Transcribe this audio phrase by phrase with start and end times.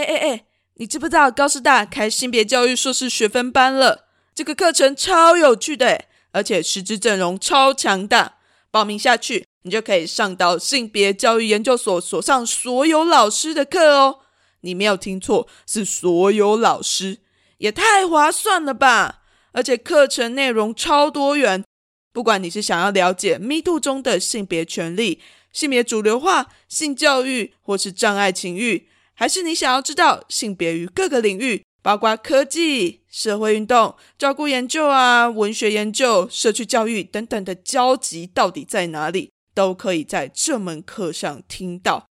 [0.00, 0.44] 哎哎哎，
[0.76, 4.06] 你知不知道高师大开性别教育硕士学分班了？
[4.34, 8.36] 这个课程超有趣的，而且师资阵容超强大。
[8.70, 14.20] 报名下去，你就可以上到性别教育研究所所上所有老师的课哦。
[14.62, 17.18] 你没有听错，是所有老师，
[17.58, 19.22] 也太划算了吧！
[19.52, 21.64] 而且课程内容超多元，
[22.12, 25.20] 不管你是想要了解 Me Too 中的性别权利、
[25.52, 28.86] 性别主流化、性教育，或是障碍情欲，
[29.20, 42.06] 还是你想要知道性别于各个领域，包括科技、社会运动、照顾研究啊、文学研究、社区教育等等的交集到底在哪里，都可以在这门课上听到，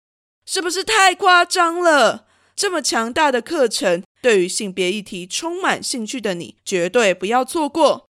[0.45, 2.27] 是不是太夸张了？
[2.55, 8.05] 这么强大的课程，对于性别议题充满兴趣的你，绝对不要错过。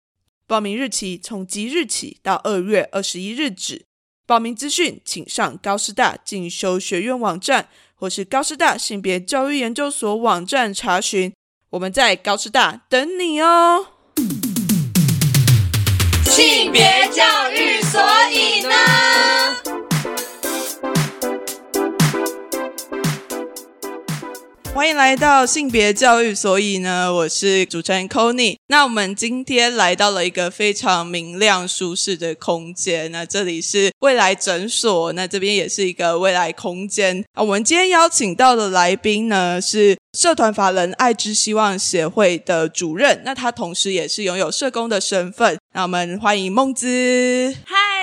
[0.47, 3.83] 报名日期从即日起到二月二十一日止。
[4.27, 11.33] 报名资讯请上高师大进修学院网站，或是高师大性别教育研究所网站查询。
[11.71, 13.87] 我们在高师大等你哦。
[16.25, 19.14] 性别教育，所以呢？
[24.75, 33.09] 欢迎来到性别教育，所以呢，我是主持人 c o n y 那我们今天来到了一个非常明亮、舒适的空间。
[33.09, 37.23] 那这里是未来诊所，那这边也是一个未来空间。
[37.35, 45.57] 啊，我们今天邀请到的来宾呢是社团法人爱之希望协会的主任，那他同时也是拥有社工的身份。
[45.73, 47.55] 那我们欢迎孟姿。
[47.65, 47.94] 嗨。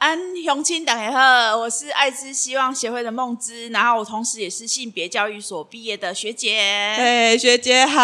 [0.00, 6.94] 安雄青，大家好，我是爱之希望协会的梦之，然后我同时也是性别教育所毕业的学姐。
[6.96, 7.98] 对，学姐好，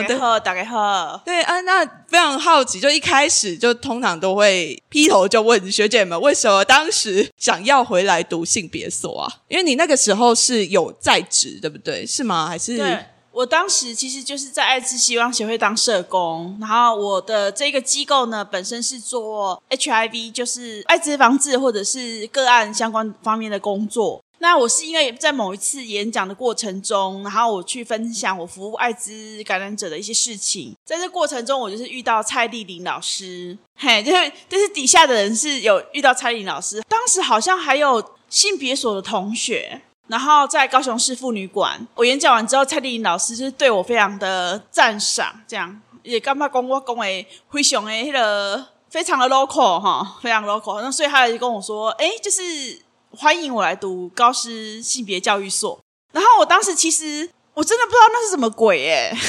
[0.00, 1.20] 大家好，大家好。
[1.24, 9.28] 对，啊，那非常好奇，就一开始就通常都会劈头就问学姐们，为什么当时想要回来读性别所啊？
[9.48, 12.06] 因为你那个时候是有在职，对不对？
[12.06, 12.46] 是吗？
[12.46, 12.78] 还是？
[13.32, 24.22] 我当时其实就是在艾滋希望协会当社工，然后我的这个机构呢，本身是做 HIV，就是艾滋防治或者是个案相关方面的工作。
[24.38, 39.80] 那我是因为在某一次演讲的过程中，然后我去分享我服务艾滋感染者的一些事情，在这过程中，我就是遇到蔡丽玲老师，嘿，就是就是底下的人是有遇到蔡丽玲老师，当时好像还有性别所的同学。
[40.12, 50.82] 然后在高雄市妇女馆，我演讲完之后，蔡丽颖老师就是对我非常的赞赏，这样也干嘛讲我讲的非常的那个非常的 local 哈，非常 local。
[50.82, 52.42] 那所以他就跟我说，哎，就是
[53.16, 55.80] 欢迎我来读高师性别教育所。
[56.12, 59.16] 然后我当时其实我真的不知道那是什么鬼哎。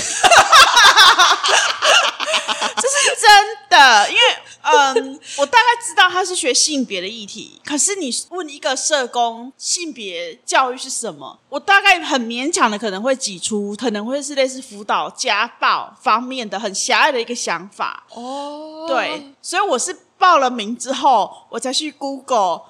[2.76, 4.22] 这是真的，因为
[4.62, 18.86] 嗯，我大概知道他是学性别的议题，可是你问一个社工性别教育是什么，我大概很勉强的可能会挤出，可能会是类似辅导家暴方面的很狭隘的一个想法哦。
[18.88, 22.61] 对，所以我是报了名之后，我才去 Google。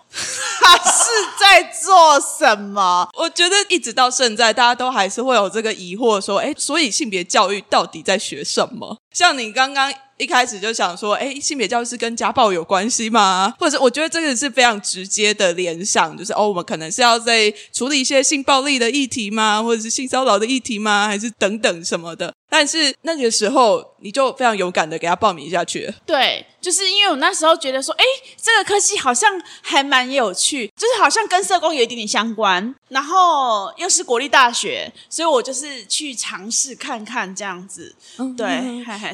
[0.60, 1.10] 他是
[1.40, 3.08] 在做什么？
[3.18, 8.98] 我觉得一直到现在，大家都还是会有这个疑惑，说：哎，所以性别教育到底在学什么？
[9.14, 13.54] 像你刚刚一开始就想说：哎，性别教育是跟家暴有关系吗？
[13.60, 19.62] 或者，我觉得这个是非常直接的联想，就是哦，我们可能是要在处理一些性暴力的议题吗？
[19.62, 21.08] 或者是性骚扰的议题吗？
[21.08, 22.34] 还是等等什么的？
[22.54, 25.92] 但是那个时候，你就非常勇敢的给他报名下去。
[26.06, 28.04] 对，就是因为我那时候觉得说：哎，
[28.40, 30.04] 这个科系好像还蛮。
[30.14, 37.96] 有趣，就是好像跟社工有一点点相关，然后又是国立大学，所以我就是去尝试看看这样子。
[38.38, 38.46] 对，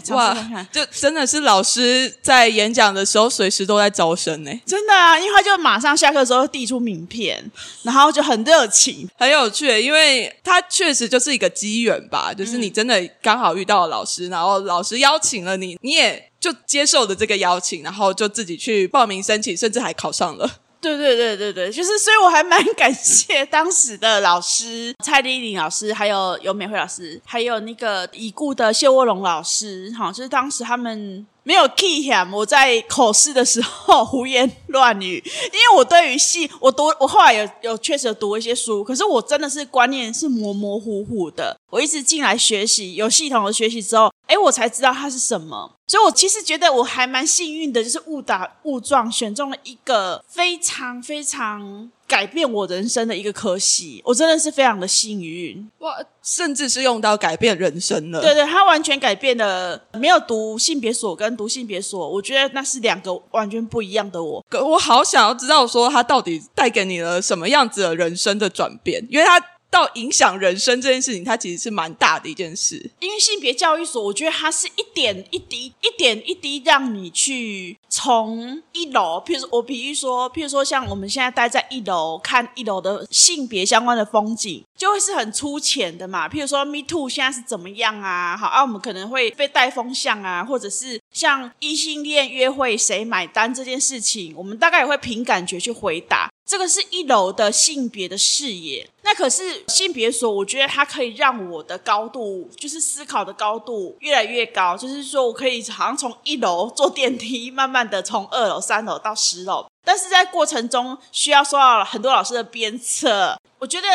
[0.09, 0.35] 哇，
[0.73, 7.49] 就真的是老师在演讲的时候随时都在招生呢，真的啊，因为他就马上下课的时候递出名片，
[7.83, 20.49] 然后就很热情，很有趣，因为他确实就是一个机缘吧，就是你真的刚好遇到了老师，然后老师邀请了你，你也就接受了这个邀请，然后就自己去报名申请，甚至还考上了。
[20.81, 31.27] 对对对对对，就是，所以我还蛮感谢当时的老师蔡丽玲老师，还有尤美惠老师，还有那个已故的谢卧龙老师，哈，就是当时他们。
[31.43, 41.57] 没有 key 下，我在考试的时候胡言乱语，因为我对于戏，我读我后来有有确实读一些书，可是我真的是观念是模模糊糊的。
[41.71, 45.75] 我一直进来学习，有系统的学习之后，哎，我才知道它是什么。
[45.87, 51.91] 所以我其实觉得我还蛮幸运的，就是误打误撞选中了一个非常非常。
[52.09, 55.95] 改变我人生的一个科系，我真的是非常的幸运哇！
[56.23, 58.19] 甚至是用到改变人生了。
[58.19, 59.79] 对对，他完全改变了。
[59.93, 64.43] 没有读性别所跟读性别所，我觉得那是两个完全不一样的我。
[64.51, 69.39] 我好想要知道说他到底带给你了什么样子的人生的转变，因为他
[69.71, 72.89] 到影响人生这件事情，它其实是蛮大的一件事。
[72.99, 86.27] 因为性别教育所，我觉得它是一点一滴、一点一滴让你去从一楼，譬如说我比喻说，譬如说像我们现在待在一楼看一楼的性别相关的风景，就会是很粗浅的嘛。
[86.27, 88.35] 譬如说 Me Too 现在是怎么样啊？
[88.35, 96.29] 好啊，我们可能会被带风向啊，或者是像异性恋约会谁买单这件事情，我们大概也会凭感觉去回答。
[96.49, 104.75] 这个是一楼的性别的视野，那可是性别所，我觉得它可以让我的高度，就是思考的高度越来越高。
[104.75, 113.39] 就是说我可以好像从一楼坐电梯，慢慢的从二楼、三楼到十楼，但是在过程中需要受到很多老师的鞭策。
[113.59, 113.87] 我觉得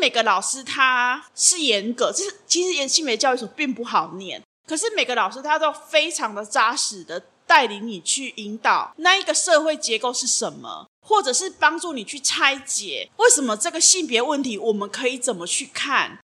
[0.00, 10.88] 每个老师他是严格，就是其实性别教育所并不好念，可是每个老师他都非常的扎实的带领你去引导那一个社会结构是什么。
[11.10, 16.20] 或者是帮助你去拆解为什么这个性别问题，我们可以怎么去看？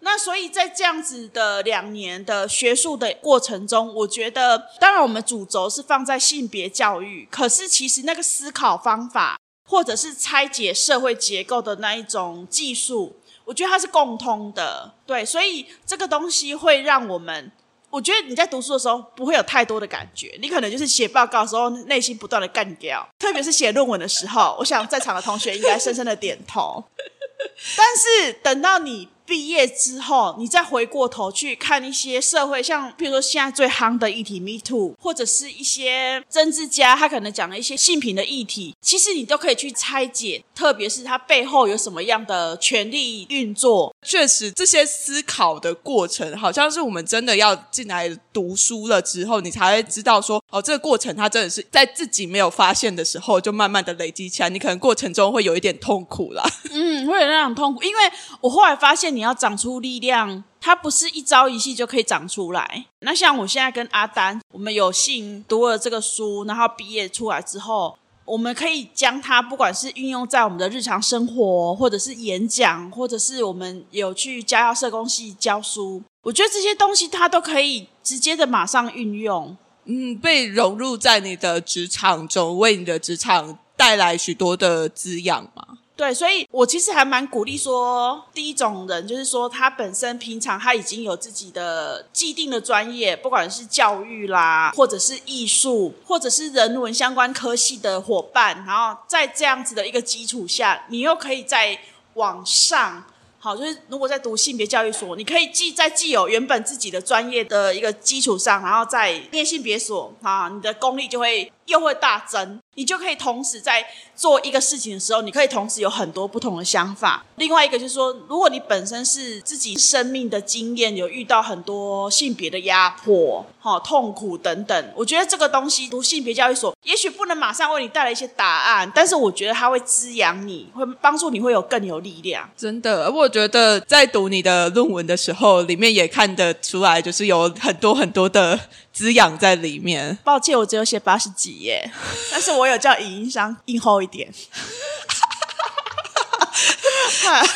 [0.00, 14.94] 那所以在这样子的两年的学术的过程中，我觉得，当然我们主轴是放在性别教育，可是其实那个思考方法，或者是拆解社会结构的那一种技术，我觉得它是共通的。
[15.04, 17.50] 对，所以这个东西会让我们。
[17.90, 26.84] 我觉得你在读书的时候不会有太多的感觉，你可能就是写报告的时候内心不断的干掉，特别是写论文的时候，我想在场的同学应该深深的点头。
[27.76, 29.08] 但是等到你。
[29.28, 43.94] 毕业之后，你再回过头去看一些社会，像比如说现在最夯的议题 “Me Too”，或者是一些政治家他可能讲了一些性平的议题，其实你都可以去拆解，特别是它背后有什么样的权力运作。
[44.02, 54.48] 确实，这些思考的过程，好像是我们真的要进来读书了之后，你才会知道说，哦，这个过程它真的是在自己没有发现的时候，就慢慢的累积起来。
[54.48, 58.02] 你可能过程中会有一点痛苦啦，嗯，会有那种痛苦，因为
[58.40, 59.17] 我后来发现。
[59.18, 62.86] 你要长出力量，它不是一朝一夕就可以长出来。
[63.00, 79.56] 那像我现在跟阿丹，我们有幸读了这个书，然后毕业出来之后，我们可以将它不管是运用在我们的日常生活，或者是演讲，或者是我们有去家校社工系教书，我觉得这些东西它都可以直接的马上运用，
[79.86, 85.77] 嗯，被融入在你的职场中，为你的职场带来许多的滋养嘛。
[85.98, 101.76] 对，所以我其实还蛮鼓励说，第一种人就是说，他本身平常他已经有自己的既定的专业，不管是教育啦，或者是艺术，或者是人文相关科系的伙伴，然后在这样子的一个基础下，你又可以在
[102.14, 103.02] 往上，
[103.40, 112.58] 好，就是如果在读性别教育所，你可以既在既有原本自己的专业的一个基础上，然后在念性别所啊，你的功力就会又会大增。
[112.74, 113.84] 你就可以同时在
[114.14, 117.24] 做一个事情的时候，你可以同时有很多不同的想法。
[117.34, 132.48] 另外一个就是说，如果你本身是自己生命的经验有遇到很多性别的压迫、哈痛苦等等，我觉得这个东西读性别教育所，也许不能马上为你带来一些答案，但是我觉得它会滋养你，会帮助你会有更有力量。
[132.56, 138.58] 真的，我觉得在读你的论文的时候，里面也看得出来，就是有很多很多的。
[138.98, 140.18] 滋养在里面。
[140.24, 141.88] 抱歉，我只有写八十几页，
[142.32, 144.28] 但是我有叫影音商印厚一点。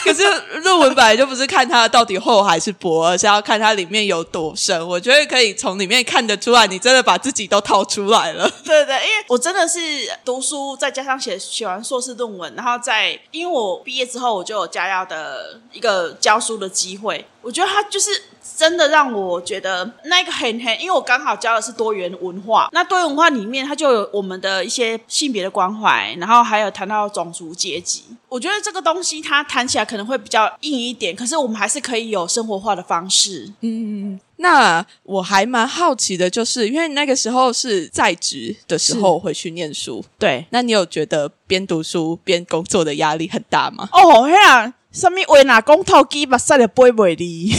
[0.04, 0.22] 可是
[0.60, 4.86] 论文本来就不是看它到底厚还是薄，而是要看它里面有多深。
[4.86, 8.48] 我觉得可以从里面看得出来，你真的把自己都掏出来了。
[8.64, 9.80] 对对，因为我真的是
[10.24, 17.26] 读书，再加上写写完硕士论文，然后在因为我毕业之后，我就有加要的一个教书的机会。
[17.40, 18.10] 我觉得他就是。
[18.56, 28.04] 真的让我觉得那个很很，因为我刚好教的是多元文化，那多元文化里面它就有我们的一些性别的关怀，然后还有谈到种族阶级。
[28.28, 33.52] 我觉得这个东西它谈起来可能会比较硬一点，可是我们还是可以有生活化的方式。
[33.60, 43.88] 嗯，那我还蛮好奇的，就是因为那个时候是在职的时候回去念书，对，那你有觉得边读书边工作的压力很大吗？
[43.92, 47.54] 哦，嘿啊，什么为哪公头鸡把塞的背背的。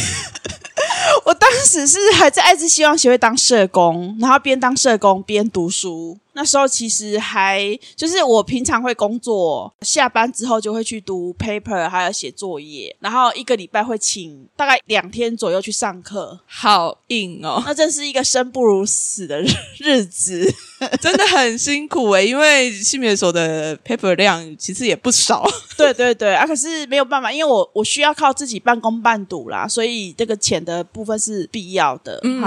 [1.26, 6.18] 我当时是还在爱之希望学会当社工，然后边当社工边读书。
[6.34, 17.62] 那时候其实还就是我平常会工作，下班之后就会去读 paper，还有写作业，然后一个礼拜会请大概两天左右去上课，好硬哦！
[17.66, 19.42] 那真是一个生不如死的
[19.78, 20.54] 日 子，
[21.02, 25.44] 真的很辛苦诶，因为性别所的 paper 量其实也不少。
[25.78, 32.20] 对对对啊，可是没有办法，因为我我需要靠自己半工半读啦，所以这个钱的部分是必要的。
[32.24, 32.42] 嗯，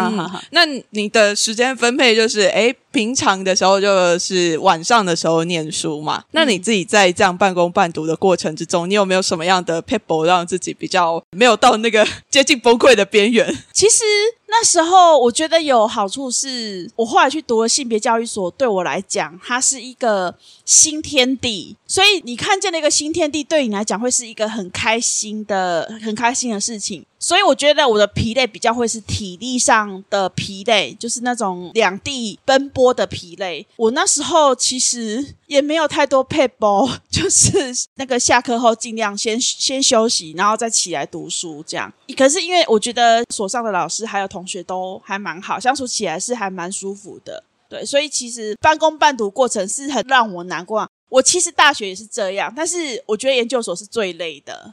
[0.50, 2.74] 那你的时间分配就是哎。
[2.96, 6.24] 平常的时候就是晚上的时候念书嘛。
[6.30, 13.46] 那你自己在这样半工半读的过程之中，你有没有什么样的 people 让自己比较没有到那个接近崩溃的边缘？
[13.74, 14.02] 其实
[14.48, 20.34] 那时候我觉得有好处是，我后来去读了性别教育所，对我来讲，它是一个
[20.64, 21.76] 新天地。
[21.86, 27.04] 所以你看见了一个新天地，对你来讲会是一个很开心的、 很开心的事情。
[27.18, 33.66] 所以我觉得我的疲累比较会是体力上的疲累，就是那种两地奔波的疲累。
[33.76, 41.92] 我那时候其实也没有太多配包，就是那个下课后尽量先先休息，然后再起来读书这样。
[42.16, 47.42] 可是因为我觉得所上的老师还有同学都还蛮好，相处起来是还蛮舒服的。
[47.70, 50.86] 对，所以其实半工半读过程是很让我难过。
[51.08, 54.70] 我其实大学也是这样，但是我觉得研究所是最累的。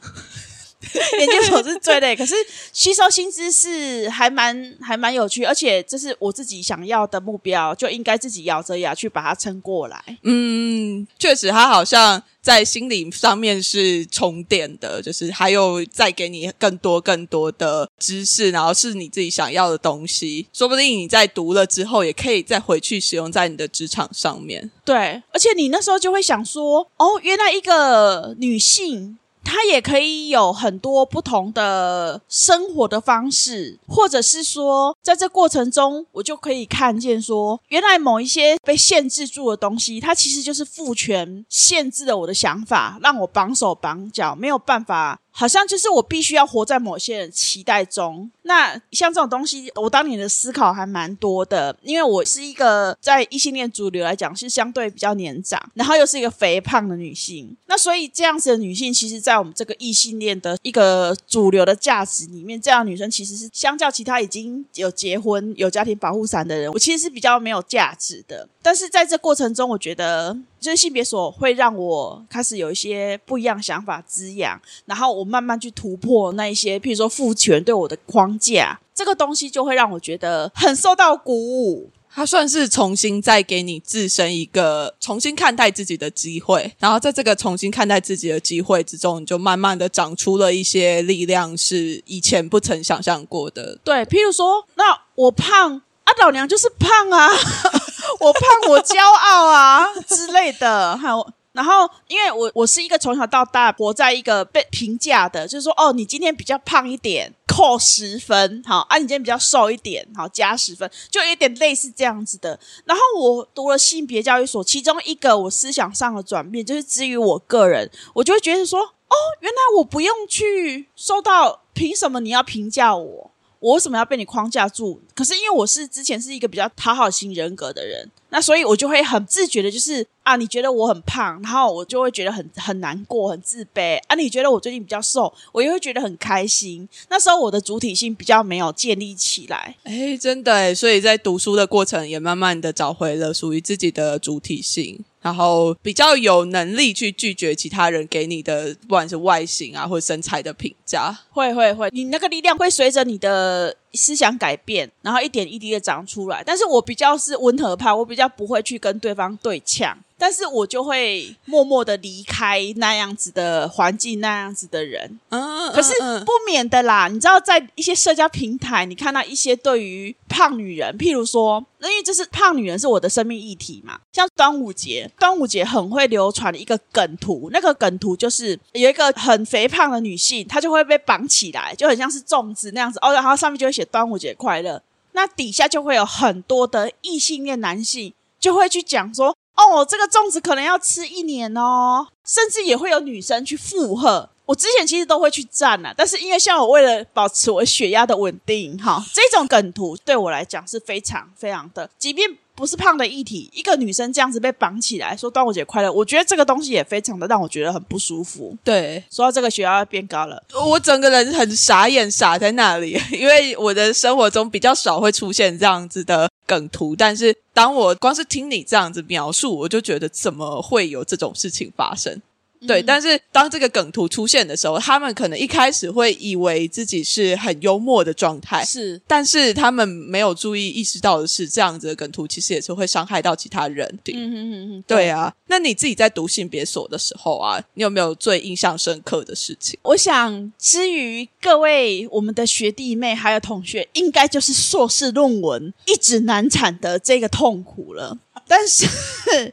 [1.18, 2.34] 研究所是最累，可是
[2.72, 10.02] 吸收新知识还蛮还蛮有趣，而且这是我自己想要的目标，就应该自己咬着牙去把它撑过来。
[10.22, 24.70] 嗯，确实，他好像在心理上面是充电的，就是还有再给你更多更多的知识，然后是你自己想要的东西，说不定你在读了之后，也可以再回去使用在你的职场上面。
[24.84, 29.18] 对，而且你那时候就会想说，哦，原来一个女性。
[29.44, 45.20] 他也可以有很多不同的生活的方式，或者是说，在这过程中，我就可以看见说，原来某一些被限制住的东西，它其实就是父权限制了我的想法，让我绑手绑脚，没有办法。
[45.36, 48.30] 好像就是我必须要活在某些人期待中。
[48.42, 57.56] 那像这种东西，我当年的思考还蛮多的，因为我是一个在异性恋主流来讲是相对比较年长，然后又是一个肥胖的女性。
[57.66, 68.48] 那所以这样子的女性，其实，在我们这个异性恋的一个主流的价值里面，这样女生其实是相较其他已经有结婚、有家庭保护伞的人，我其实是比较没有价值的。
[68.62, 70.38] 但是在这过程中，我觉得。
[70.64, 81.90] 就是性别所会让我开始有一些不一样想法滋养，然后我慢慢去突破那一些，譬如说父权对我的框架，这个东西就会让我觉得很受到鼓舞。
[82.16, 93.78] 它算是重新再给你自身一个重新看待自己的机会，然后在这个重新看待自己的机会之中，你就慢慢的长出了一些力量，是以前不曾想象过的。
[93.84, 95.82] 对，譬如说，那我胖。
[96.18, 97.28] 老娘就是胖啊！
[98.20, 100.96] 我胖，我骄傲啊之类的。
[100.96, 112.58] 还有，然后，因为我我是一个从小到大活在一个被评价的，就是说，哦，你今天比较胖一点，扣十分，好啊，你今天比较瘦一点，好加十分，就有点类似这样子的。
[112.84, 123.30] 然后我读了性别教育所，其中一个我思想上的转变，就是基于我个人，我就会觉得说，哦，原来我不用去受到，凭什么你要评价我？
[123.64, 125.00] 我为什么要被你框架住？
[125.14, 134.16] 可是因为我是之前是一个比较讨好型人格的人，那所以我就会很自觉的，就是啊，你觉得我很胖，然后我就会觉得很很难过、很自卑啊。
[134.16, 136.88] 你觉得我最近比较瘦，我也会觉得很开心。
[137.08, 145.04] 那时候我的主体性比较没有建立起来，哎，真的，所以在读书的过程也慢慢的找回了属于自己的主体性。
[145.20, 156.42] 然后比较有能力去拒绝其他人给你的，不管是外形啊或者身材的评价，会会会，你那个力量会随着你的思想改变，然后一点一滴的长出来。
[156.44, 159.96] 但是我比较是温和派，我比较不会去跟对方对呛。
[160.16, 165.18] 但是我就会默默的离开那样子的环境，那样子的人。
[165.30, 165.92] 嗯，可是
[166.24, 167.08] 不免的啦。
[167.08, 173.98] 你知道，在一些社交平台，你看到一些对于胖女人，譬如说，因为这是胖女人是我的生命议题嘛。
[174.12, 184.80] 像端午节，端午节很会流传一个梗图，那个梗图就是有一个很肥胖的女性，她就会被绑起来，就很像是粽子那样子哦，然后上面就会写端午节快乐。
[185.12, 189.36] 那底下就会有很多的异性恋男性就会去讲说。
[189.56, 194.28] 哦，这个粽子可能要吃一年哦，甚至也会有女生去附和。
[194.46, 208.56] 我之前其实都会去站啊，但是因为像我为了保持我血压的稳定，哈，这种梗图对我来讲是非常非常的，即便不是胖的议题，一个女生这样子被绑起来说端午节快乐，我觉得这个东西也非常的让我觉得很不舒服。
[208.62, 222.22] 对，说到这个血压变高了，我整个人很傻眼，傻在那里，因为我的生活中比较少会出现这样子的梗图，但是当我光是听你这样子描述，我就觉得怎么会有这种事情发生？
[222.66, 234.12] 对，但是当这个梗图出现的时候，他们可能一开始会以为自己是很幽默的状态，是但是他们没有注意意识到的是，这样子的梗图其实也是会伤害到其他人的。
[234.14, 239.78] 嗯哼哼哼，对啊，那你自己在读性别所的时候啊，你有没有最印象深刻的事情？
[239.82, 248.18] 我想，至于各位我们的学弟妹还有同学，应该就是硕士论文一直难产的这个痛苦了。
[248.46, 248.86] 但是，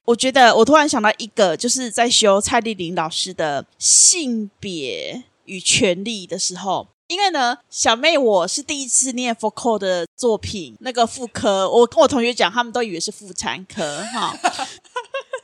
[0.04, 6.88] 我觉得我突然想到一个，就是在修蔡丽玲老老师的性别与权利的时候。
[7.08, 14.38] 因为呢，小妹我是第一次念 f o c a l 的作品，那个妇科，我跟我同学讲，他们都以为是妇产科哈。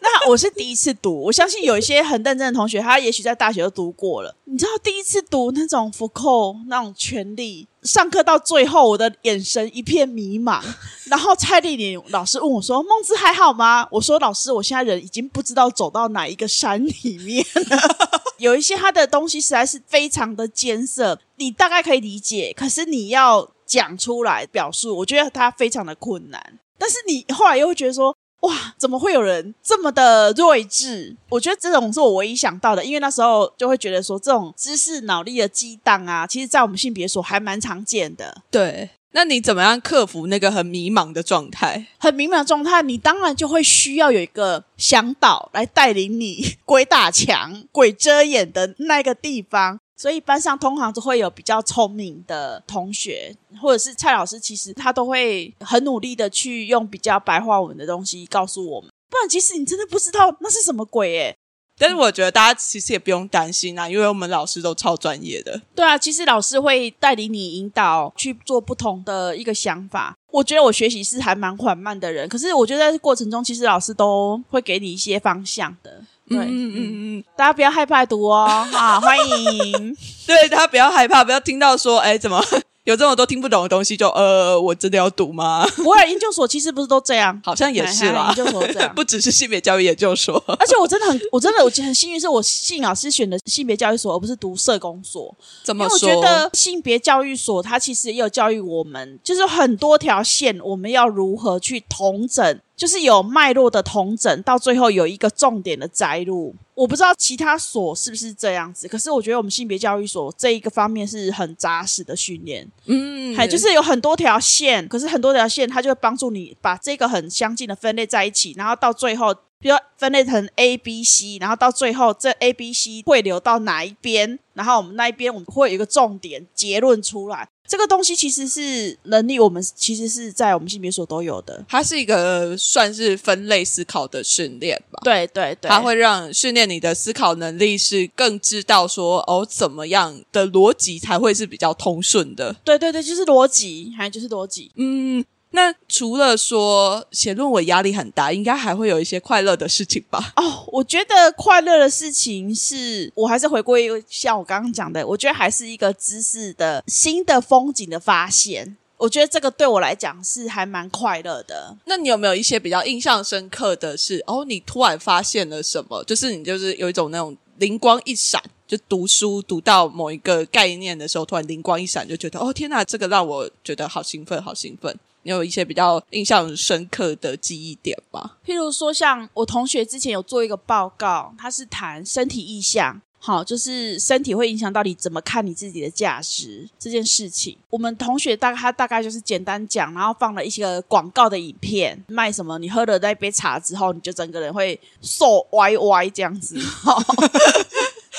[0.23, 4.33] 那我是第一次读，我相信有一些很认真的同学，他也许在大学都读过了。
[4.45, 10.63] 你知道，第一次读那种福寇那种权利，上课到最后，我的眼神一片迷茫。
[11.07, 18.21] 然后蔡丽玲老师问我说：“孟子还好吗？”我说：“老师，我现在人已经不知道走到哪一个山里面了。
[18.39, 26.59] 有一些他的东西实在是非常的艰涩，你大概可以理解，可是你要讲出来表述，我觉得他非常的困难。
[26.77, 28.15] 但是你后来又会觉得说。
[28.41, 31.15] 哇，怎么会有人这么的睿智？
[31.29, 38.43] 我觉得这种是我唯一想到的，因为那时候就会觉得说，这种知识脑力的激荡啊，其实在我们性别所还蛮常见的。
[38.51, 41.87] 对，那你怎么样克服那个很迷茫的状态？
[41.97, 49.79] 很迷茫的状态，你当然就会需要有一个向导来带领你 鬼打墙、鬼遮眼的那个地方。
[49.97, 58.89] 所以班上通常都会有比较聪明的同学，或者是蔡老师，其实他都会很努力的去用比较白话文的东西告诉我们。
[59.09, 61.35] 不然，其实你真的不知道那是什么鬼诶。
[61.79, 65.61] 但是我觉得大家其实也不用担心啊，因为我们老师都超专业的。
[65.75, 70.15] 对啊，其实老师会带领你引导去做不同的一个想法。
[70.31, 76.03] 我觉得我学习是还蛮缓慢的人，可是我觉得在过程中，其实老师都会给你一些方向的。
[76.29, 79.95] 对，嗯嗯嗯，大家不要害怕读哦，好，欢迎。
[80.27, 82.43] 对，大家不要害怕，不要听到说，哎，怎么？
[82.87, 85.67] 有这么多听不懂的东西，就呃，我真的要读吗？
[85.83, 88.33] 博尔研究所其实不是都这样，好像也是啦。
[88.33, 90.41] 研究所这样， 不只是性别教育研究所。
[90.57, 95.35] 而且我真的很，我真的我很幸运，是我幸老师选的性别教育所，而不是读社工所。
[95.63, 95.95] 怎么说？
[95.95, 102.57] 我觉得性别教育所它其实也有教育我们，就是很多条线，我们要如何去统整。
[102.77, 106.53] 就是有脉络的同整，到最后有一个重点的摘录。
[106.77, 112.69] 我不知道其他所是不是这样子，可是我觉得我们性别教育所这一个方面是很扎实的训练。
[112.85, 127.49] 嗯，还就是有很多条线，可是很多条线它就会帮助你把这个很相近的分类在一起，然后到最后，比如分类成 A、B、C，然后到最后这 A、B、C 会流到哪一边，然后我们那一边我们会有一个重点结论出来。
[127.67, 131.65] 这个东西其实是能力，我们其实是在我们性别所都有的。
[131.67, 135.01] 它是一个算是分类思考的训练吧？
[135.03, 142.55] 对对对，它会让训练你的思考能力，是更知道说哦，怎么样的逻辑才会是比较通顺的？
[142.63, 144.71] 对对对，就是逻辑，还就是逻辑。
[144.75, 145.25] 嗯。
[145.51, 150.33] 那除了说写论文压力很大，应该还会有一些快乐的事情吧？
[150.35, 158.77] 哦，我觉得快乐的事情是我还是回归像我刚刚讲的，我觉得还是一个知识的新的风景的发现。
[158.97, 161.77] 我觉得这个对我来讲是还蛮快乐的。
[161.85, 164.23] 那你有没有一些比较印象深刻的是？
[164.25, 166.03] 哦，你突然发现了什么？
[166.03, 174.97] 就是你就是有一种那种灵光一闪，就读书读到某一个概念的时候，突然灵光一闪，就觉得哦天哪，这个让我觉得好兴奋，好兴奋。
[175.33, 178.31] 有一些比较印象深刻的记忆点吗？
[178.45, 187.57] 譬如说，像我同学之前有做一个报告，他是谈身体意向，好，就是身体会影响到你怎么看你自己的价值这件事情。
[187.69, 192.57] 我们同学大概他大概就是简单讲，然后放了一些广告的影片，卖什么？
[192.59, 196.57] 你喝了那杯茶之后，你就整个人会瘦歪歪这样子。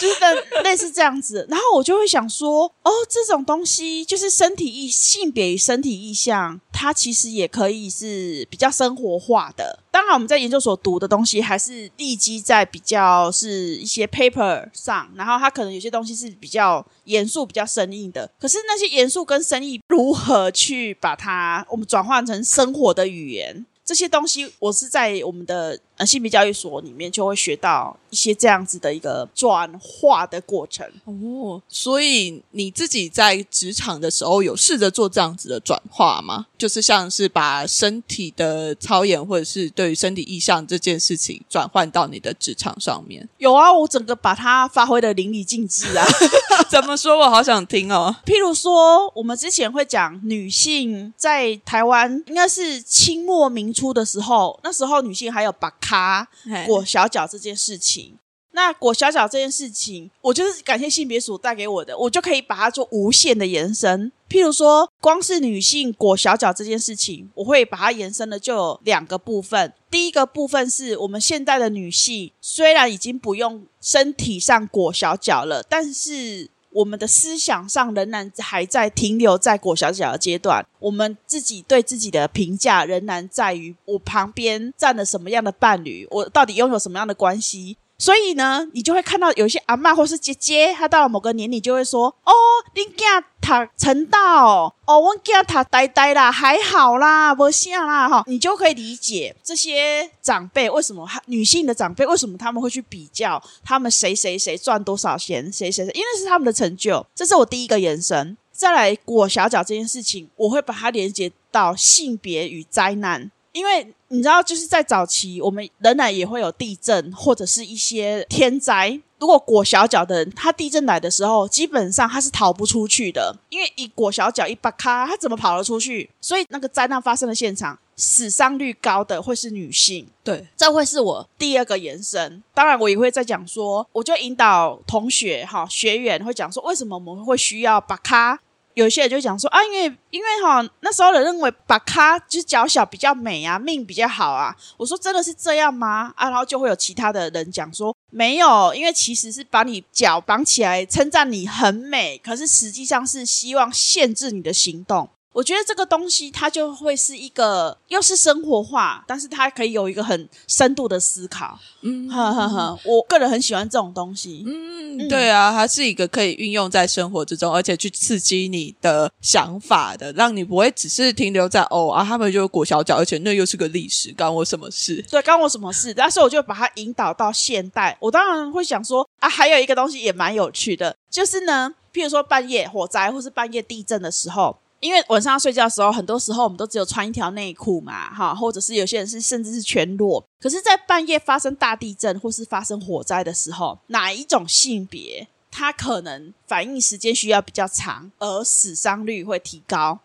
[0.01, 9.81] 就是类似这样子，然后我就会想说，哦，这种东西就是身体意性别与身体意向，它其实也可以是比较生活化的。
[9.91, 18.31] 当然，我们在研究所读的东西还是立基在比较是一些 paper 上，然后它可能有些东西是比较严肃、比较生硬的。
[18.39, 23.67] 可是那些严肃跟生硬，如何去把它我们转换成生活的语言？
[23.85, 31.61] 这些东西，我是在我们的呃性别教育所里面就会学到一些这样子的一个转化的过程哦。
[31.69, 36.47] 所以你自己在职场的时候有试着做这样子的转化吗？
[36.57, 43.29] 就是像是把身体的操演或者是对于身体意向这件事情转换到你的职场上面？
[43.39, 46.07] 有啊，我整个把它发挥的淋漓尽致啊。
[46.71, 47.19] 怎么说？
[47.19, 48.15] 我好想听哦。
[48.25, 56.29] 譬如说，我们之前会讲女性在台湾应该是清末明初的时候，那时候女性还有把卡
[56.67, 58.19] 裹小脚这件事情。
[58.53, 64.11] 那裹小脚这件事情，我就是感谢性别署带给我的，我就可以把它做无限的延伸。
[64.29, 69.73] 譬如说，光是女性裹小脚这件事情，我会把它延伸的就有两个部分。
[69.91, 80.65] 第一个部分是我们现在的女性，虽然已经不用身体上裹小脚了，但是我们的思想上仍然还在停留在裹小小的阶段。
[80.79, 87.77] 我们自己对自己的评价仍然在于我旁边站了什么样的伴侣，我到底拥有什么样的关系。
[87.99, 92.33] 所以呢，你就会看到有些阿嬷或是姐姐，她到了某个年龄就会说：“哦，
[92.75, 107.05] 你囝读成大哦，哦，我囝读呆呆啦，还好啦，不像啦哈。”你就可以理解这些长辈为什么女性的长辈为什么他们会去比较他们谁谁谁赚多少钱，谁谁谁，因为是他们的成就。
[107.17, 108.37] 这是我第一个延伸。
[108.53, 113.31] 再来裹小脚这件事情，我会把它连接到性别与灾难。
[113.59, 119.01] 因为你知道，就是在早期，我们仍然也会有地震或者是一些天灾。
[119.19, 126.09] 如果裹小脚的人，他地震来的时候，基本上他是逃不出去的，因为一裹小脚一把咔，他怎么跑得出去？
[126.21, 130.07] 所以那个灾难发生的现场，死伤率高的会是女性。
[130.23, 132.41] 对，这会是我第二个延伸。
[132.55, 138.39] 当然，我也会在讲说，我就引导同学哈学员会讲说，为什么我们会需要把咔？
[138.79, 144.55] 有些人就讲说啊，因为因为哈那时候人认为把卡就是脚小比较美啊，命比较好啊。
[144.77, 146.13] 我说真的是这样吗？
[146.15, 155.11] 啊，然后就会有其他的人讲说没有，因为其实是把你脚绑起来，称赞你很美，可是实际上是希望限制你的行动。
[155.33, 161.59] 我觉得这个东西它就会是一个，又是生活化，但是它可以有一个很深度的思考。
[161.83, 164.43] 嗯，呵呵呵，我个人很喜欢这种东西。
[164.47, 175.05] 嗯，对啊，它是一个可以运用在生活之中，而且去刺激你的想法的，让你不会只是停留在哦啊，他们就裹小脚，而且那又是个历史，干我什么事？
[175.09, 175.95] 对，干我什么事？
[175.95, 177.97] 但是我就把它引导到现代。
[178.01, 184.57] 我当然会想说啊，还有一个东西也蛮有趣的，就是呢，譬如说半夜火灾或是半夜地震的时候。
[184.81, 190.25] 因为晚上要睡觉的时候，很多时候我们都只有穿一条内裤嘛，哈，或者是有些人是甚至是全裸。
[190.41, 199.99] 可是，在半夜发生大地震或是发生火灾的时候，哪一种性别它可能反应时间需要比较长，而死伤率会提高？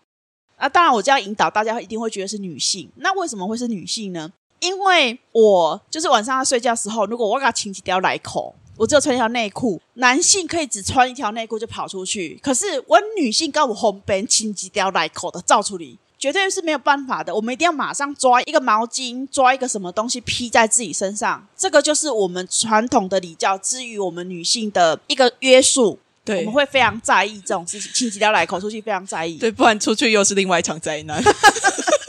[0.57, 2.89] 啊，当然我这样引导大家一定会觉得是女性。
[2.95, 4.31] 那为什么会是女性呢？
[4.59, 8.55] 因为我就是晚上要睡觉的时候，如果我给他亲几条来口。
[8.83, 17.33] 我只有穿一条内裤，男性可以只穿一条内裤就跑出去，可是我女性跟我红边亲几条来口的照处理，绝对是没有办法的。
[17.33, 25.97] 我们一定要马上抓一个毛巾，抓一个什么东西披在自己身上，这个就是我们传统的礼教之于我们女性的一个约束。
[26.25, 29.37] 对，我们会非常在意这种事情，亲几条来口出去非常在意。
[29.37, 31.23] 对，不然出去又是另外一场灾难。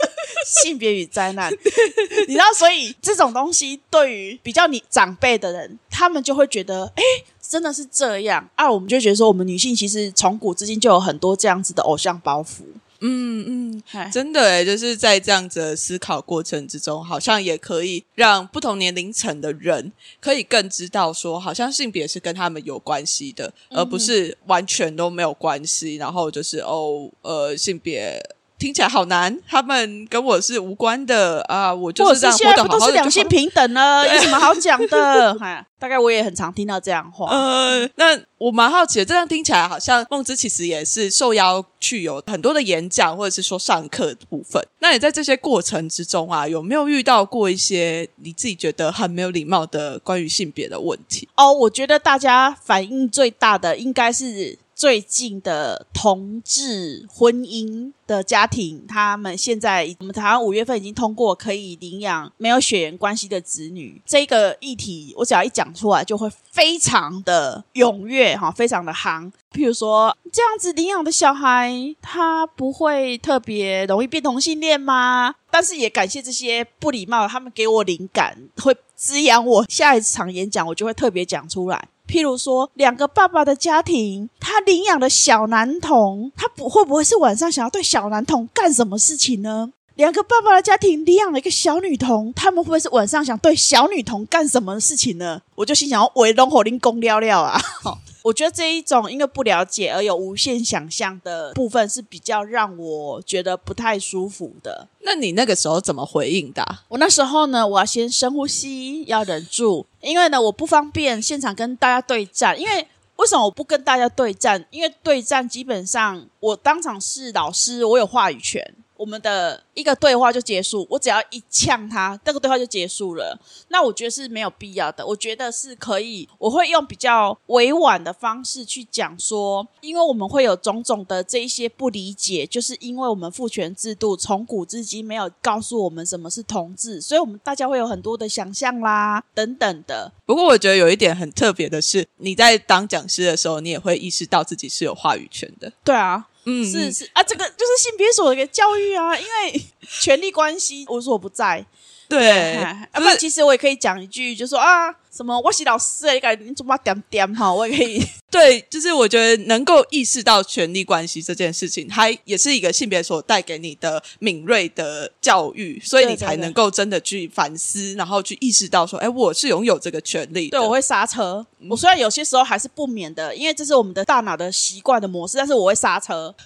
[0.45, 1.51] 性别与灾难，
[2.27, 7.03] 你知道，所以这种东西对于比较你长辈的人，他们就会觉得，哎，
[7.41, 8.71] 真的是这样啊。
[8.71, 12.61] 我们就觉得说，我们女性其实从古至今就有很多这样子的偶像包袱。
[13.01, 25.95] 嗯嗯，真的哎，就是在这样子的思考过程之中，好像也可以让不同年龄层的人可以更知道说，好像性别是跟他们有关系的，而不是完全都没有关系。
[25.95, 28.21] 然后就是哦，呃，性别。
[28.57, 31.73] 听起来好难，他们跟我是无关的啊！
[31.73, 35.37] 我就是这样活得好好的，两性平等呢，有什么好讲的？
[35.77, 37.29] 大概我也很常听到这样话。
[37.29, 44.65] 呃，那我蛮好奇的，这样听起来好像梦之其实也是受邀去有很多的演讲，或者是说上课的部分。
[44.79, 51.27] 那你在这些过程之中啊，有没有遇到过一些你自己觉得很没有礼貌的关于性别的问题？
[51.35, 54.57] 哦，我觉得大家反应最大的应该是。
[54.75, 69.31] 最近的同志婚姻的家庭，他们现在我们台湾五月份已经通过可以领养没有血缘关系的子女这个议题，我只要一讲出来，就会非常的踊跃哈，非常的夯。
[69.53, 75.35] 譬如说，这样子领养的小孩，他不会特别容易变同性恋吗？
[75.49, 81.87] 但是也感谢这些不礼貌，他们给我灵感，会滋养我下一场演讲，我就会特别讲出来。
[82.07, 89.71] 譬如说，两个爸爸的家庭，他领养的小男童，他不会不会是晚上想要对小男童干什么事情呢？
[89.95, 95.41] 两个爸爸的家庭领养了一个小女童，他们会不会是晚上想对小女童干什么事情呢？
[95.55, 97.59] 我就心想，围龙火灵公撩撩啊！
[98.23, 104.87] 我觉得这一种因为不了解而有无限想象的部分是比较让我觉得不太舒服的。
[105.01, 106.65] 那你那个时候怎么回应的？
[106.89, 112.59] 我那时候呢，我要先深呼吸，要忍住，因为呢，我不方便现场跟大家对战。
[112.59, 114.65] 因为为什么我不跟大家对战？
[114.71, 118.73] 因为对战基本上我当场是老师，我有话语权。
[118.97, 123.37] 我们的一个对话就结束，我只要一呛他，那个对话就结束了。
[123.69, 125.05] 那我觉得是没有必要的。
[125.05, 140.11] 我觉得是可以，我会用比较委婉的方式去讲说，因为我们会有种种的这一些不理解，就是因为我们父权制度从古至今没有告诉我们什么是同志，所以我们大家会有很多的想象啦， 等等的。
[140.25, 145.71] 不过我觉得有一点很特别的是，你在当讲师的时候，你也会意识到自己是有话语权的。
[145.83, 151.65] 对啊，嗯是是啊，这个就是性别所的一个教育啊，因为权力关系无所不在。
[152.07, 152.29] 对。
[152.29, 158.05] 哎，啊，不然就是其实我也可以讲一句，就说啊，什么我是老师，你改你怎么点点哈，我也可以。
[158.29, 170.57] 对，就是我觉得能够意识到权力关系这件事情，它也是一个性别所带给你的敏锐的教育，所以你才能够真的去反思，然后去意识到说，哎，我是拥有这个权利的。
[170.57, 171.47] 对，我会刹车。
[171.69, 176.35] 我虽然有些时候还是不免的，因为这是我们的大脑的习惯的模式，但是我会刹车。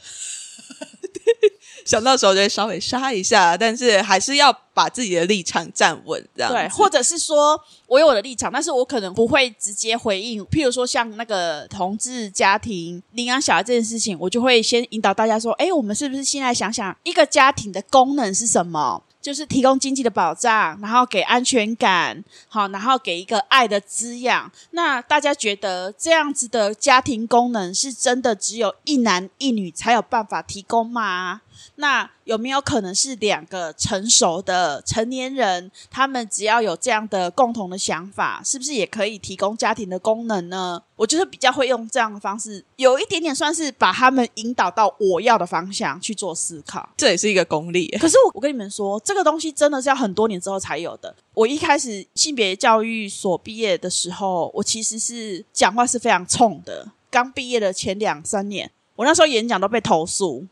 [1.90, 10.46] 想到时候就会稍微杀一下，但是还是要把自己的立场站稳，这样对，或者是说我有我的立场，但是我可能不会直接回应。
[10.46, 19.02] 譬如说像那个同志家庭领养小孩这件事情，我就会先引导大家说：，哎，我们是不是现在想想一个家庭的功能是什么？
[19.20, 24.50] 就是提供经济的保障，然后给安全感，好，然后给一个爱的滋养。
[24.72, 31.42] 那大家觉得这样子的家庭功能是真的只有一男一女才有办法提供吗？
[31.76, 40.82] 那有没有可能是两个成熟的成年人，他们只要有这样的共同的想法，是不是也可以提供家庭的功能呢？
[40.96, 46.90] 我就是比较会用这样的方式，有一点点算是把他们引导到我要的方向去做思考。
[46.98, 47.88] 这也是一个功力。
[48.00, 51.16] 可是我我跟你们说，这个东西真的是要很多年之后才有的。
[51.34, 56.92] 我一开始性别教育所毕业的时候，我其实是讲话是非常冲的。
[57.10, 58.70] 刚毕业的前两三年，
[59.00, 60.46] 我那时候演讲都被投诉。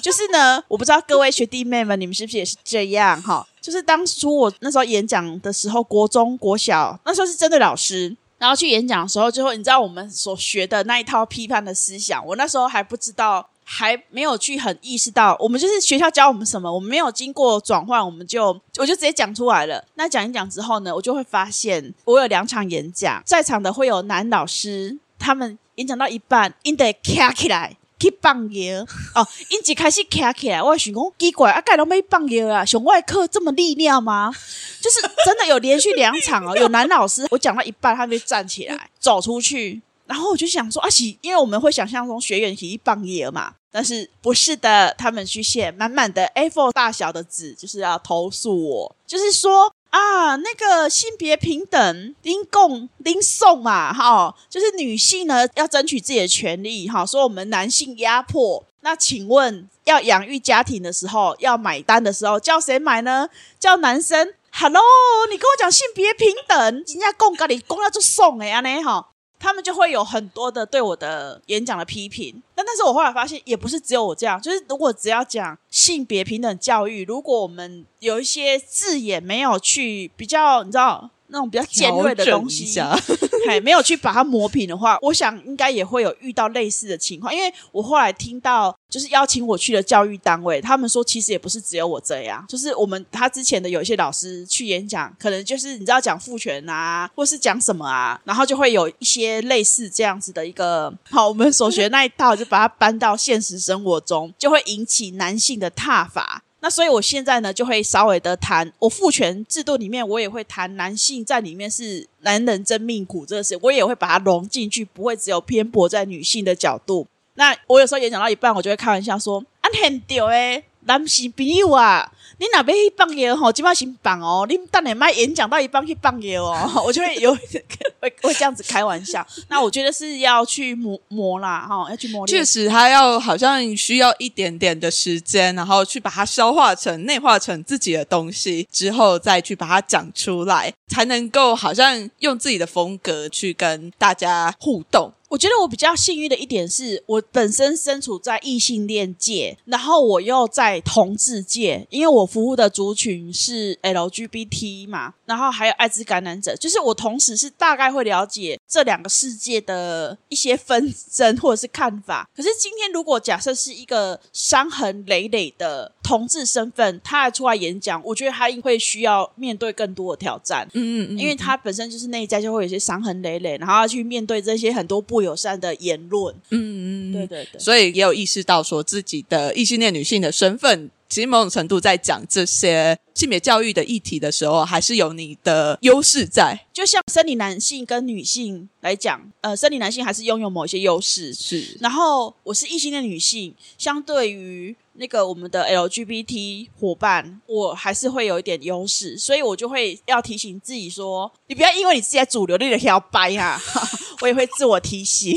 [0.00, 3.46] 就是呢，我不知道各位学弟妹们，你们是不是也是这样哈？
[3.60, 8.16] 就是当初我那时候演讲的时候，国中、国小那时候是针对老师。
[8.38, 19.84] 然后去演讲的时候，最后你知道我们所学的那一套批判的思想，我那时候还不知道，还没有去很意识到，我们就是学校教我们什么，我们没有经过转换，我们就我就直接讲出来了。
[19.96, 27.76] 那讲一讲之后呢，我就会发现，我有两场演讲，在场的会有男老师，他们演讲到一半，因得卡起来。
[28.02, 28.86] 去放药。
[29.14, 34.32] 哦，因一开始卡起来，我想讲奇怪，啊，盖拢没放药啊，熊外科这么利尿吗？
[34.80, 58.64] 就是真的有连续两场哦， 有男老师，我讲到一半，他就站起来走出去，然后我就想说啊，喜，因为我们会想象中学员去放野嘛，但是不是的，他们去写满满的 A4 大小的纸，就是要投诉我，就是说啊，那个性别平等，拎供拎送嘛，哈，就是女性呢要争取自己的权利，哈，说我们男性压迫。
[58.80, 63.28] 那请问，要养育家庭的时候，要买单的时候，叫谁买呢？
[63.60, 64.32] 叫男生。
[64.50, 64.82] Hello，
[65.30, 69.10] 你跟我讲性别平等，人家供咖喱供要就送哎，安尼哈。
[69.42, 83.16] 他们就会有很多的对我的演讲的批评，但但是我后来发现，也不是只有我这样，就是如果只要讲性别平等教育，如果我们有一些字眼没有去比较，你知道那种比较尖锐的东西，调整一下
[83.48, 87.34] 还没有去把它磨平的话，我想应该也会有遇到类似的情况。
[87.34, 106.41] 因为我后来听到，就是邀请我去的教育单位，他们说其实也不是只有我这样，就是我们他之前的有一些老师去演讲，可能就是你知道讲父权啊，或是讲什么啊，然后就会有一些类似这样子的一个，好，我们所学那一套就把它搬到现实生活中，就会引起男性的踏伐。
[106.62, 117.08] 那所以，我现在呢就会稍微的谈，我父权制度里面，我也会谈男性在里面是男人真命苦这个事，我也会把它融进去，不会只有偏颇在女性的角度。
[117.34, 126.70] 那我有时候演讲到一半，我就会开玩笑说：“啊，很丢诶，男性朋友啊，你哪边去放药吼，今晚先放哦，你等下卖演讲到一半去放药哦。
[126.84, 129.24] ”我就会有会会这样子开玩笑。
[129.48, 132.44] 那我觉得是要去磨磨啦，哈，要去磨练确。
[132.44, 145.12] 实，他要好像需要一点点的时间，然后去把它消化成、内化成自己的东西，之后再去把它讲出来，才能够好像用自己的风格去跟大家互动。
[145.28, 162.28] 我觉得我比较幸运的一点是，我本身身处在异性恋界，然后我又在同志界，因为我服务的族群是 LGBT 嘛，然后还有艾滋感染者，就是我同时是大概会了解这两个世界的一些纷争或者是看法。
[162.34, 170.68] 可是今天如果假设是一个伤痕累累的同志身份，他还出来演讲，我觉得他会需要面对更多的挑战。
[170.72, 176.34] 嗯嗯嗯，因为他本身就是内在就会有些伤痕累累，然后要去面对这些很多不友善的言论。
[176.50, 186.58] 嗯嗯嗯，对对对，所以也有意识到说自己的异性恋女性的身份其实某种程度在讲这些性别教育的议题的时候，还是有你的优势在。
[186.72, 191.34] 就像生理男性跟女性来讲，呃，生理男性还是拥有某一些优势。
[191.34, 203.60] 是，然后我是异性恋女性，相对于那个我们的 LGBT 伙伴，我还是会有一点优势，所以我就会要提醒自己说，你不要因为你自己在主流你的要掰啊，
[204.22, 205.36] 我也会自我提醒。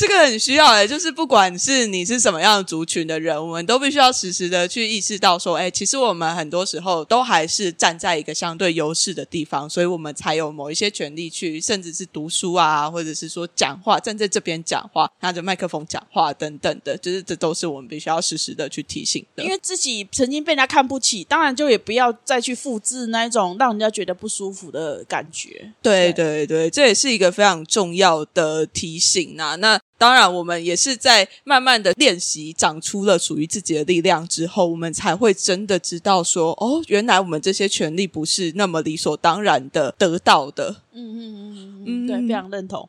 [0.00, 19.44] 这个很需要诶、就是不管是你是什么样的族群的人，我们都必须要时时的去意识到说，哎，其实我们很多时候都还是站在一个相对优势的地方，所以我们才有某一些权利去，甚至是读书啊，或者是说讲话，站在这边讲话，拿着麦克风讲话等等的，就是这都是我们必须要时时的去提醒的。
[19.44, 25.70] 因为自己曾经被人家看不起，当然就也不要再去复制那一种让人家觉得不舒服的感觉。
[25.82, 29.56] 对对对，这也是一个非常重要的提醒啊。
[29.56, 40.76] 那当然，我们也是在慢慢的练习，长出了属于自己的力量之后，我们才会真的知道说，哦，原来我们这些权利不是那么理所当然的得到的。
[40.94, 42.88] 嗯嗯嗯嗯嗯，对，非常认同。